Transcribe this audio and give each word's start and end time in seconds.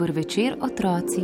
Dober 0.00 0.14
večer, 0.14 0.56
otroci. 0.60 1.20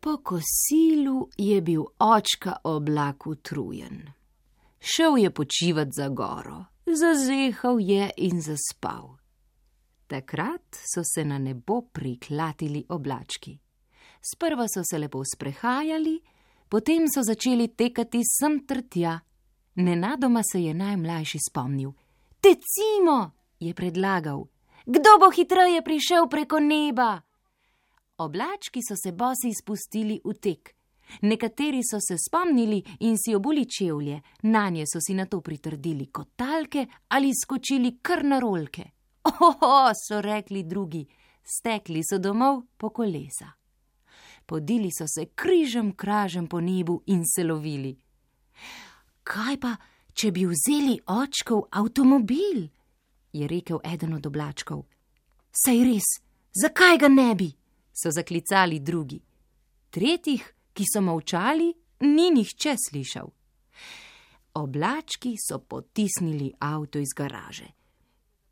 Po 0.00 0.16
kosilu 0.22 1.28
je 1.36 1.60
bil 1.60 1.84
očka 1.98 2.56
oblak 2.64 3.26
utrujen. 3.26 4.02
Šel 4.80 5.16
je 5.16 5.30
počivat 5.30 5.88
za 5.96 6.08
goro, 6.08 6.64
zazehal 6.86 7.80
je 7.80 8.10
in 8.16 8.40
zaspal. 8.40 9.16
Takrat 10.06 10.74
so 10.74 11.00
se 11.14 11.24
na 11.24 11.38
nebo 11.38 11.82
priklatili 11.82 12.84
oblački. 12.88 13.63
Sprva 14.24 14.64
so 14.68 14.80
se 14.82 14.98
lepo 14.98 15.20
sprehajali, 15.24 16.22
potem 16.68 17.04
so 17.08 17.20
začeli 17.22 17.68
tekati 17.76 18.22
sem 18.24 18.64
ter 18.64 18.80
tja. 18.88 19.20
Nenadoma 19.74 20.40
se 20.42 20.62
je 20.62 20.74
najmlajši 20.74 21.38
spomnil. 21.48 21.92
Tecimo, 22.40 23.30
je 23.60 23.74
predlagal. 23.74 24.46
Kdo 24.86 25.18
bo 25.20 25.28
hitreje 25.30 25.82
prišel 25.84 26.28
preko 26.28 26.60
neba? 26.60 27.20
Oblački 28.16 28.80
so 28.80 28.96
se 28.96 29.12
bosi 29.12 29.52
spustili 29.52 30.20
v 30.24 30.34
tek. 30.40 30.72
Nekateri 31.22 31.82
so 31.84 32.00
se 32.00 32.16
spomnili 32.16 32.80
in 33.00 33.18
si 33.18 33.34
obuli 33.34 33.66
čevlje, 33.68 34.20
na 34.42 34.70
nje 34.70 34.86
so 34.86 35.00
si 35.00 35.14
na 35.14 35.26
to 35.26 35.40
pritrdili 35.40 36.06
kotalke 36.06 36.86
ali 37.08 37.32
skočili 37.34 37.98
kar 38.02 38.24
na 38.24 38.38
rolke. 38.40 38.84
Oho, 39.24 39.92
so 39.92 40.20
rekli 40.20 40.62
drugi, 40.62 41.04
stekli 41.44 42.00
so 42.00 42.18
domov 42.18 42.62
po 42.76 42.88
kolesa. 42.88 43.52
Podili 44.46 44.90
so 44.92 45.06
se 45.08 45.26
križem 45.34 45.92
kražem 45.92 46.46
po 46.46 46.60
nebu 46.60 47.02
in 47.06 47.24
se 47.24 47.44
lovili. 47.44 47.96
Kaj 49.22 49.56
pa, 49.60 49.76
če 50.12 50.30
bi 50.32 50.46
vzeli 50.46 51.00
očkov 51.06 51.68
avtomobil? 51.70 52.68
je 53.34 53.48
rekel 53.48 53.80
eden 53.84 54.14
od 54.14 54.26
oblačkov. 54.26 54.84
Saj 55.50 55.80
res, 55.84 56.08
zakaj 56.54 56.98
ga 56.98 57.08
ne 57.08 57.34
bi? 57.34 57.50
so 57.94 58.10
zaklicali 58.10 58.80
drugi. 58.80 59.20
Tretjih, 59.90 60.42
ki 60.74 60.84
so 60.86 61.00
molčali, 61.00 61.68
ni 62.10 62.30
nihče 62.34 62.74
slišal. 62.88 63.28
Oblački 64.58 65.36
so 65.38 65.60
potisnili 65.62 66.50
avto 66.58 66.98
iz 66.98 67.14
garaže. 67.14 67.68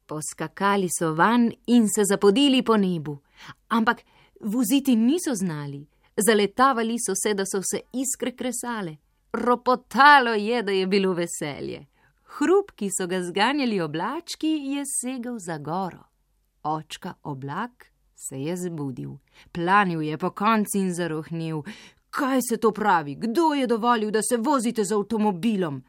Poskakali 0.06 0.88
so 0.90 1.12
van 1.14 1.50
in 1.66 1.88
se 1.90 2.06
zapodili 2.06 2.62
po 2.62 2.76
nebu, 2.76 3.18
ampak 3.68 4.02
voziti 4.42 4.96
niso 4.96 5.34
znali. 5.34 5.86
Zaletavali 6.26 6.96
so 7.06 7.14
se, 7.14 7.34
da 7.34 7.44
so 7.46 7.62
se 7.62 7.80
iskre 7.92 8.36
kresale. 8.36 8.96
Ropotalo 9.32 10.34
je, 10.34 10.62
da 10.62 10.72
je 10.72 10.86
bilo 10.86 11.12
veselje. 11.12 11.86
Hrup, 12.38 12.70
ki 12.76 12.88
so 12.98 13.06
ga 13.06 13.22
zganjali 13.22 13.80
oblački, 13.80 14.48
je 14.48 14.84
segel 15.00 15.38
za 15.38 15.58
goro. 15.58 16.04
Očka 16.62 17.14
oblak 17.22 17.86
se 18.28 18.36
je 18.42 18.56
zbudil, 18.56 19.10
planil 19.52 20.02
je 20.02 20.18
po 20.18 20.30
konci 20.30 20.78
in 20.78 20.94
zarohnil. 20.94 21.62
Kaj 22.10 22.40
se 22.48 22.56
to 22.56 22.72
pravi? 22.72 23.14
Kdo 23.14 23.54
je 23.54 23.66
dovolil, 23.66 24.10
da 24.10 24.22
se 24.22 24.36
vozite 24.36 24.84
z 24.84 24.92
avtomobilom? 24.92 25.82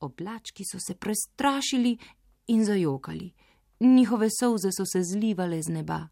Oblački 0.00 0.64
so 0.64 0.78
se 0.78 0.94
prestrašili 0.94 1.98
in 2.46 2.64
zajokali. 2.64 3.32
Njihove 3.80 4.28
solze 4.40 4.68
so 4.72 4.84
se 4.84 5.02
zlivale 5.02 5.62
z 5.62 5.68
neba. 5.68 6.08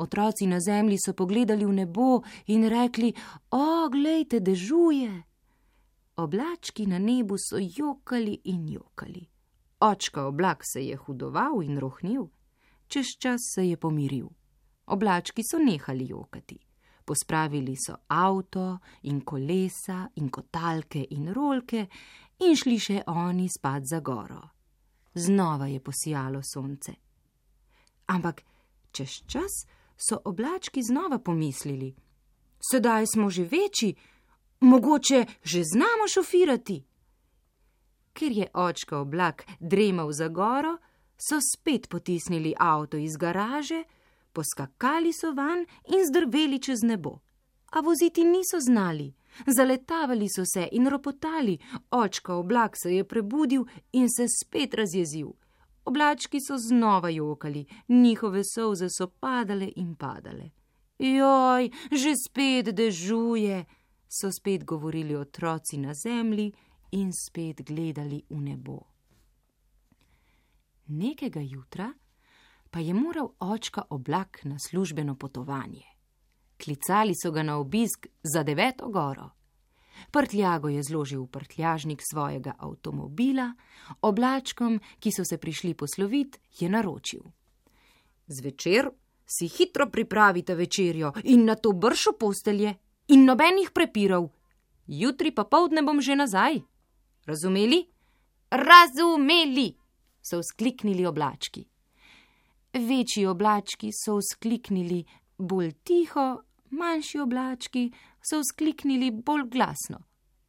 Otroci 0.00 0.46
na 0.46 0.60
zemlji 0.60 0.96
so 0.98 1.12
pogledali 1.12 1.64
v 1.64 1.72
nebo 1.72 2.20
in 2.46 2.64
rekli: 2.68 3.12
O, 3.50 3.88
glejte, 3.92 4.40
dežuje. 4.40 5.22
Oblački 6.16 6.86
na 6.86 6.98
nebu 6.98 7.36
so 7.36 7.60
jokali 7.60 8.40
in 8.44 8.68
jokali. 8.68 9.26
Očka 9.80 10.26
oblak 10.26 10.64
se 10.64 10.80
je 10.80 10.96
hudoval 10.96 11.62
in 11.62 11.78
rohnil, 11.78 12.28
čez 12.88 13.06
čas 13.18 13.40
se 13.54 13.64
je 13.64 13.76
pomiril. 13.76 14.28
Oblački 14.86 15.42
so 15.42 15.58
nehali 15.58 16.08
jokati. 16.08 16.58
Pospravili 17.04 17.76
so 17.76 17.96
avto 18.08 18.78
in 19.02 19.20
kolesa 19.20 20.08
in 20.16 20.28
kotalke 20.30 21.04
in 21.10 21.32
rolke 21.32 21.86
in 22.38 22.56
šli 22.56 22.78
še 22.78 23.02
oni 23.06 23.48
spat 23.48 23.84
za 23.84 24.00
goro. 24.00 24.40
Znova 25.14 25.66
je 25.66 25.80
posijalo 25.80 26.40
sonce. 26.42 26.92
Ampak 28.06 28.42
čez 28.92 29.22
čas 29.26 29.64
so 30.08 30.18
oblački 30.24 30.82
znova 30.82 31.18
pomislili: 31.18 31.94
Sedaj 32.72 33.06
smo 33.14 33.30
že 33.30 33.42
večji, 33.42 33.94
mogoče 34.60 35.26
že 35.42 35.62
znamo 35.64 36.08
šofirati. 36.14 36.84
Ker 38.12 38.32
je 38.32 38.46
očka 38.54 38.98
oblak 38.98 39.44
dremal 39.60 40.12
za 40.12 40.28
goro, 40.28 40.76
so 41.28 41.38
spet 41.40 41.88
potisnili 41.88 42.54
avto 42.58 42.96
iz 42.96 43.16
garaže, 43.16 43.84
poskakali 44.32 45.12
so 45.12 45.32
van 45.32 45.66
in 45.94 46.06
zdrveli 46.08 46.58
čez 46.58 46.82
nebo. 46.82 47.18
A 47.70 47.80
voziti 47.80 48.24
niso 48.24 48.60
znali. 48.60 49.14
Zaletavali 49.46 50.26
so 50.28 50.44
se 50.44 50.68
in 50.72 50.86
ropotali, 50.86 51.58
očka 51.90 52.34
oblak 52.34 52.76
se 52.82 52.94
je 52.94 53.04
prebudil 53.04 53.64
in 53.92 54.08
se 54.08 54.26
spet 54.28 54.74
razjezil. 54.74 55.30
Oblački 55.84 56.40
so 56.40 56.58
znova 56.58 57.08
jokali, 57.08 57.66
njihove 57.88 58.44
solze 58.44 58.88
so 58.88 59.06
padale 59.06 59.72
in 59.76 59.94
padale. 59.96 60.50
Joj, 60.98 61.70
že 61.92 62.12
spet 62.28 62.74
dežuje, 62.74 63.64
so 64.08 64.32
spet 64.32 64.64
govorili 64.64 65.16
otroci 65.16 65.78
na 65.78 65.94
zemlji 65.94 66.52
in 66.92 67.12
spet 67.12 67.62
gledali 67.62 68.22
v 68.30 68.40
nebo. 68.40 68.78
Nekega 70.86 71.40
jutra 71.40 71.92
pa 72.70 72.80
je 72.80 72.94
moral 72.94 73.34
očka 73.38 73.82
oblak 73.90 74.44
na 74.44 74.58
službeno 74.58 75.14
potovanje. 75.14 75.84
Klicali 76.64 77.14
so 77.22 77.30
ga 77.30 77.42
na 77.42 77.56
obisk 77.58 78.06
za 78.22 78.42
deveto 78.42 78.88
goro. 78.88 79.30
Prtljago 80.10 80.68
je 80.68 80.82
zložil 80.82 81.22
v 81.22 81.30
prtljažnik 81.30 82.02
svojega 82.02 82.54
avtomobila, 82.58 83.52
oblačkom, 84.00 84.80
ki 84.98 85.12
so 85.12 85.24
se 85.24 85.38
prišli 85.38 85.74
posloviti, 85.74 86.38
je 86.60 86.68
naročil: 86.68 87.20
Zvečer 88.26 88.90
si 89.26 89.48
hitro 89.48 89.90
pripravite 89.90 90.54
večerjo 90.54 91.12
in 91.24 91.44
na 91.44 91.54
to 91.54 91.72
bršo 91.72 92.12
postelje 92.18 92.74
in 93.08 93.24
nobenih 93.24 93.70
prepirov. 93.70 94.30
Jutri 94.86 95.30
pa 95.30 95.44
povdne 95.44 95.82
bom 95.82 96.00
že 96.00 96.16
nazaj. 96.16 96.58
Razumeli? 97.26 97.86
Razumeli, 98.50 99.76
so 100.22 100.40
vzkliknili 100.40 101.06
oblački. 101.06 101.64
Večji 102.72 103.26
oblački 103.26 103.90
so 103.94 104.18
vzkliknili 104.18 105.04
bolj 105.38 105.72
tiho, 105.84 106.42
manjši 106.70 107.18
oblački 107.18 107.90
so 108.22 108.40
vzkliknili 108.40 109.10
bolj 109.10 109.48
glasno. 109.50 109.98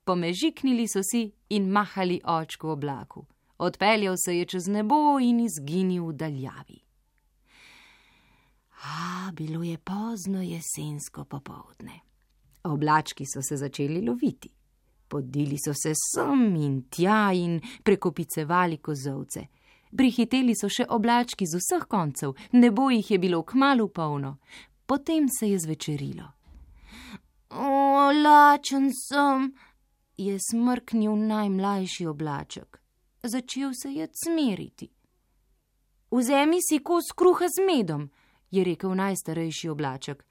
Pomežiknili 0.03 0.87
so 0.87 1.03
si 1.03 1.31
in 1.49 1.69
mahali 1.71 2.21
očku 2.23 2.69
oblaku. 2.69 3.25
Odpeljal 3.57 4.15
se 4.17 4.37
je 4.37 4.45
čez 4.45 4.67
nebo 4.67 5.19
in 5.21 5.39
izginil 5.39 6.07
v 6.07 6.13
daljavi. 6.13 6.79
A, 8.83 9.31
bilo 9.31 9.63
je 9.63 9.77
pozno 9.77 10.41
jesensko 10.41 11.25
popovdne. 11.25 11.99
Oblački 12.63 13.25
so 13.25 13.41
se 13.41 13.57
začeli 13.57 14.01
loviti. 14.01 14.49
Podili 15.07 15.57
so 15.57 15.73
se 15.73 15.93
sem 15.95 16.55
in 16.55 16.83
tja 16.89 17.31
in 17.33 17.61
prekopicevali 17.83 18.77
kozovce. 18.77 19.47
Prihiteli 19.97 20.55
so 20.55 20.69
še 20.71 20.85
oblački 20.89 21.45
z 21.45 21.59
vseh 21.59 21.83
koncev, 21.91 22.31
nebo 22.51 22.89
jih 22.89 23.11
je 23.11 23.17
bilo 23.19 23.43
kmalo 23.43 23.87
polno. 23.87 24.37
Potem 24.91 25.27
se 25.39 25.47
je 25.47 25.59
zvečerilo. 25.59 26.23
O, 27.49 28.11
lačen 28.11 28.89
sem, 28.91 29.53
je 30.17 30.37
smrknil 30.51 31.15
najmlajši 31.15 32.05
oblaček. 32.05 32.81
Začel 33.23 33.71
se 33.81 33.89
je 33.89 34.07
cmeriti. 34.07 34.89
Vzemi 36.11 36.59
si 36.59 36.79
kos 36.83 37.13
kruha 37.15 37.47
z 37.47 37.63
medom, 37.63 38.09
je 38.51 38.63
rekel 38.63 38.95
najstarejši 38.95 39.69
oblaček. 39.69 40.25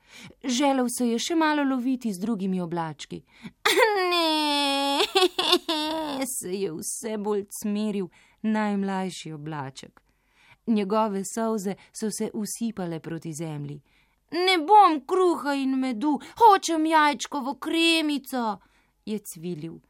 Želel 0.44 0.92
se 0.92 1.08
je 1.08 1.18
še 1.18 1.34
malo 1.40 1.64
loviti 1.64 2.12
z 2.12 2.20
drugimi 2.20 2.60
oblački. 2.60 3.22
Ne, 4.10 5.00
se 6.26 6.52
je 6.52 6.72
vse 6.72 7.16
bolj 7.18 7.46
cmeril 7.62 8.08
najmlajši 8.42 9.32
oblaček. 9.32 10.02
Njegove 10.66 11.24
solze 11.24 11.74
so 11.92 12.10
se 12.10 12.30
usipale 12.34 13.00
proti 13.00 13.32
zemlji. 13.32 13.80
Ne 14.30 14.58
bom 14.58 15.00
kruha 15.06 15.54
in 15.54 15.74
medu, 15.78 16.18
hočem 16.38 16.86
jajčkovo 16.86 17.56
kremico, 17.58 18.60
je 19.04 19.18
cvilil. 19.18 19.80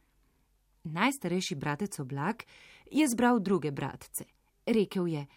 Najstarejši 0.83 1.55
bratec 1.55 1.99
oblak 1.99 2.45
je 2.91 3.07
zbral 3.07 3.39
druge 3.39 3.71
bratce. 3.71 4.25
Rekel 4.65 5.07
je: 5.07 5.27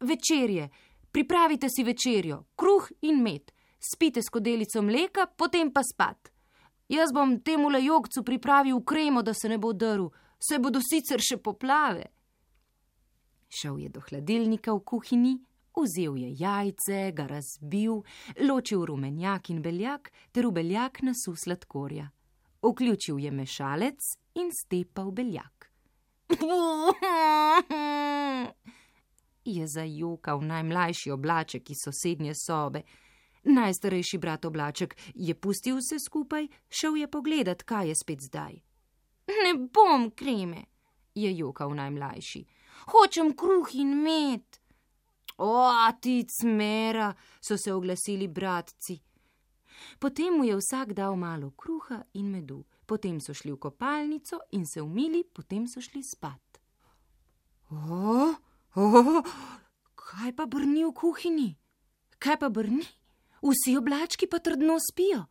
Večerje, 0.00 0.68
pripravite 1.10 1.68
si 1.68 1.84
večerjo, 1.84 2.44
kruh 2.56 2.88
in 3.00 3.22
med, 3.22 3.52
spite 3.92 4.22
skodelico 4.22 4.82
mleka, 4.82 5.26
potem 5.36 5.72
pa 5.72 5.82
spat. 5.82 6.32
Jaz 6.88 7.12
bom 7.12 7.40
temu 7.40 7.68
lejogcu 7.68 8.24
pripravil 8.24 8.80
kremo, 8.84 9.22
da 9.22 9.34
se 9.34 9.48
ne 9.48 9.58
bo 9.58 9.72
drl, 9.72 10.08
se 10.48 10.58
bodo 10.58 10.80
sicer 10.80 11.20
še 11.20 11.36
poplave. 11.36 12.06
Šel 13.48 13.78
je 13.78 13.88
do 13.88 14.00
hladilnika 14.00 14.72
v 14.72 14.80
kuhinji, 14.84 15.38
vzel 15.76 16.16
je 16.16 16.34
jajce, 16.38 17.12
ga 17.12 17.26
razbil, 17.26 18.02
ločil 18.40 18.84
rumenjak 18.84 19.50
in 19.50 19.62
beljak 19.62 20.12
ter 20.32 20.46
v 20.46 20.52
beljak 20.52 21.02
nasu 21.02 21.36
sladkorja. 21.36 22.10
Vključil 22.62 23.18
je 23.18 23.30
mešalec 23.30 24.00
in 24.34 24.50
stepal 24.52 25.10
beljak. 25.10 25.70
Je 29.44 29.66
zajokal 29.66 30.40
najmlajši 30.40 31.10
oblaček 31.10 31.70
iz 31.70 31.76
sosednje 31.84 32.34
sobe. 32.34 32.82
Najstarejši 33.44 34.18
brat 34.18 34.44
oblaček 34.44 34.96
je 35.14 35.34
pustil 35.34 35.76
vse 35.76 35.98
skupaj, 35.98 36.46
šel 36.70 36.96
je 36.96 37.10
pogledat, 37.10 37.62
kaj 37.62 37.88
je 37.88 37.94
spet 37.94 38.20
zdaj. 38.20 38.54
Ne 39.26 39.54
bom 39.74 40.10
kreme, 40.10 40.64
je 41.14 41.36
jokal 41.36 41.74
najmlajši. 41.74 42.44
Hočem 42.86 43.36
kruh 43.36 43.74
in 43.74 44.02
med. 44.02 44.61
O, 45.36 45.68
ti 46.00 46.24
cmera, 46.26 47.14
so 47.40 47.56
se 47.56 47.72
oglasili 47.72 48.28
bratci. 48.28 49.00
Potem 49.98 50.34
mu 50.36 50.44
je 50.44 50.56
vsak 50.56 50.92
dal 50.92 51.16
malo 51.16 51.50
kruha 51.50 52.02
in 52.14 52.30
medu, 52.30 52.64
potem 52.86 53.20
so 53.20 53.34
šli 53.34 53.52
v 53.52 53.58
kopalnico 53.58 54.38
in 54.52 54.66
se 54.66 54.82
umili, 54.82 55.24
potem 55.24 55.66
so 55.66 55.80
šli 55.80 56.02
spat. 56.02 56.60
O, 57.70 58.34
o, 58.76 59.22
kaj 59.94 60.32
pa 60.36 60.46
brni 60.46 60.84
v 60.84 60.92
kuhinji? 60.92 61.50
Kaj 62.18 62.36
pa 62.38 62.48
brni? 62.48 62.84
Vsi 63.42 63.76
oblački 63.76 64.28
pa 64.30 64.38
trdno 64.38 64.76
spijo. 64.78 65.24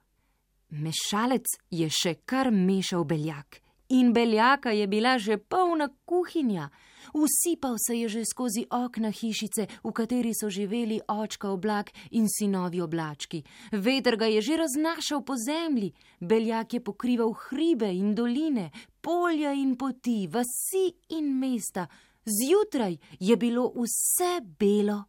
Mešalec 0.72 1.48
je 1.72 1.88
še 1.92 2.16
kar 2.26 2.52
mešal 2.52 3.04
beljak 3.06 3.62
in 3.92 4.14
beljaka 4.14 4.72
je 4.72 4.88
bila 4.88 5.18
že 5.18 5.38
polna 5.38 5.90
kuhinja. 6.06 6.70
Usipal 7.14 7.76
se 7.88 7.96
je 7.96 8.10
že 8.10 8.26
skozi 8.26 8.66
okna 8.70 9.12
hišice, 9.12 9.68
v 9.84 9.92
kateri 9.92 10.32
so 10.34 10.50
živeli 10.50 11.02
očka 11.08 11.50
oblak 11.50 11.92
in 12.12 12.28
sinovi 12.30 12.82
oblački. 12.82 13.44
Veter 13.72 14.18
ga 14.18 14.26
je 14.26 14.42
že 14.42 14.58
raznašal 14.58 15.22
po 15.22 15.34
zemlji, 15.36 15.94
beljak 16.20 16.74
je 16.74 16.84
pokrival 16.84 17.34
hribe 17.34 17.94
in 17.94 18.16
doline, 18.16 18.72
polja 19.02 19.54
in 19.54 19.76
poti, 19.76 20.28
vasi 20.28 20.94
in 21.10 21.40
mesta. 21.40 21.88
Zjutraj 22.26 22.98
je 23.20 23.38
bilo 23.38 23.74
vse 23.76 24.42
belo. 24.60 25.04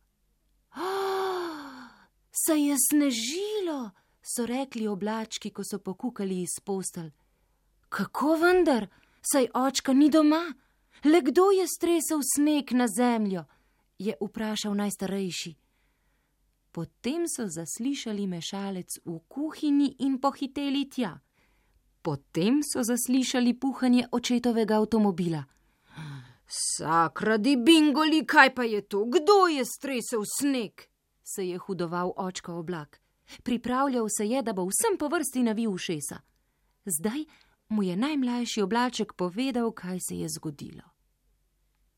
Se 2.32 2.56
je 2.56 2.76
snežilo, 2.90 3.90
so 4.22 4.46
rekli 4.46 4.86
oblački, 4.86 5.50
ko 5.50 5.62
so 5.64 5.78
pokukali 5.78 6.40
iz 6.42 6.60
postelj. 6.64 7.10
Kako 7.88 8.36
vendar, 8.40 8.86
saj 9.20 9.50
očka 9.54 9.92
ni 9.92 10.08
doma? 10.10 10.54
Le 11.04 11.20
kdo 11.20 11.50
je 11.50 11.66
stresel 11.66 12.20
sneg 12.34 12.72
na 12.72 12.86
zemljo? 12.88 13.44
je 13.98 14.14
vprašal 14.20 14.74
najstarejši. 14.74 15.54
Potem 16.72 17.28
so 17.28 17.46
zaslišali 17.46 18.26
mešalec 18.26 18.98
v 19.04 19.18
kuhinji 19.28 19.96
in 19.98 20.18
pohiteli 20.18 20.88
tja. 20.90 21.20
Potem 22.02 22.62
so 22.66 22.82
zaslišali 22.82 23.54
puhanje 23.54 24.08
očetovega 24.10 24.80
avtomobila. 24.80 25.44
Sakradi 26.48 27.56
bingoli, 27.56 28.24
kaj 28.26 28.54
pa 28.54 28.64
je 28.64 28.80
to? 28.82 29.04
Kdo 29.04 29.46
je 29.46 29.64
stresel 29.64 30.24
sneg? 30.26 30.88
se 31.22 31.46
je 31.48 31.58
hudoval 31.58 32.12
očka 32.16 32.52
oblak. 32.52 33.00
Pripravljal 33.42 34.06
se 34.08 34.26
je, 34.26 34.42
da 34.42 34.52
bo 34.52 34.66
vsem 34.66 34.98
po 34.98 35.08
vrsti 35.08 35.42
navil 35.42 35.70
ušesa. 35.72 36.18
Zdaj 36.84 37.24
mu 37.72 37.82
je 37.82 37.96
najmlajši 37.96 38.62
oblaček 38.62 39.12
povedal, 39.12 39.72
kaj 39.72 39.98
se 40.00 40.18
je 40.18 40.28
zgodilo. 40.28 40.82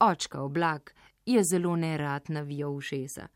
Očka 0.01 0.43
oblak 0.43 0.95
je 1.27 1.45
zelo 1.45 1.77
nerad 1.77 2.23
navijal 2.29 2.77
ušesa. 2.77 3.29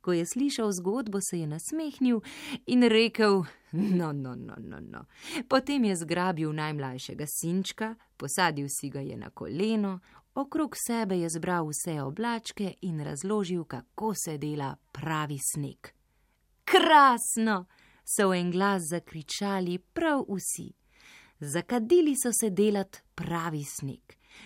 Ko 0.00 0.12
je 0.12 0.26
slišal 0.26 0.72
zgodbo, 0.72 1.18
se 1.20 1.38
je 1.38 1.46
nasmehnil 1.46 2.20
in 2.66 2.82
rekel: 2.82 3.42
No, 3.72 4.12
no, 4.12 4.34
no, 4.34 4.54
no, 4.58 4.80
no. 4.80 5.04
Potem 5.48 5.84
je 5.84 5.96
zgrabil 5.96 6.52
najmlajšega 6.52 7.24
sinčka, 7.26 7.94
posadil 8.16 8.66
si 8.68 8.90
ga 8.90 9.00
je 9.00 9.16
na 9.16 9.30
koleno, 9.30 10.00
okrog 10.34 10.74
sebe 10.86 11.18
je 11.18 11.28
zbral 11.28 11.68
vse 11.68 12.02
oblačke 12.02 12.74
in 12.80 13.00
razložil, 13.00 13.64
kako 13.64 14.14
se 14.14 14.38
dela 14.38 14.76
pravi 14.92 15.38
sneg. 15.52 15.88
Krasno! 16.64 17.66
so 18.04 18.28
v 18.28 18.38
en 18.40 18.50
glas 18.50 18.82
zakričali 18.90 19.78
prav 19.78 20.24
vsi. 20.28 20.81
Zakadili 21.44 22.14
so 22.16 22.30
se 22.32 22.50
delat 22.50 23.02
pravi 23.14 23.64
sneg. 23.64 24.00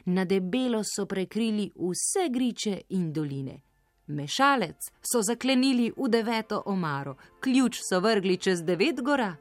Na 0.04 0.24
debelo 0.24 0.80
so 0.84 1.06
prekrili 1.06 1.70
vse 1.76 2.28
griče 2.30 2.80
in 2.88 3.12
doline. 3.12 3.60
Mešalec 4.06 4.88
so 5.02 5.20
zaklenili 5.22 5.92
v 5.96 6.08
deveto 6.08 6.62
omaro, 6.66 7.16
ključ 7.40 7.80
so 7.82 8.00
vrgli 8.00 8.36
čez 8.36 8.62
devet 8.64 9.02
gora. 9.02 9.36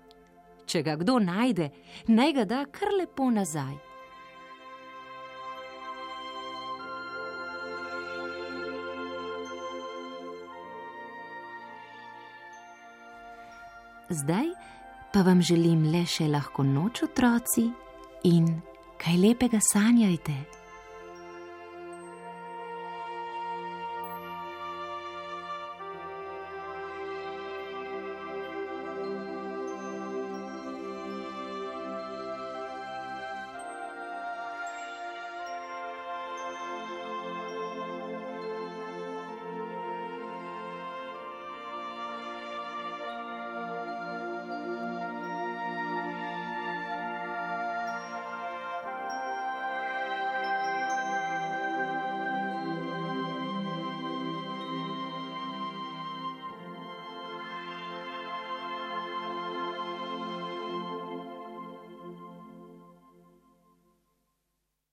Če 0.65 0.83
ga 0.83 0.97
kdo 0.99 1.19
najde, 1.19 1.69
naj 2.07 2.33
ga 2.33 2.45
da 2.45 2.65
kar 2.65 2.91
lepo 2.99 3.29
nazaj. 3.31 3.75
Zdaj 14.09 14.51
pa 15.15 15.21
vam 15.23 15.39
želim 15.39 15.85
le 15.93 16.01
še 16.03 16.25
lahko 16.27 16.63
noč, 16.67 16.99
otroci, 17.05 17.69
in 18.27 18.49
kaj 18.99 19.13
lepega 19.15 19.61
sanjajte. 19.63 20.33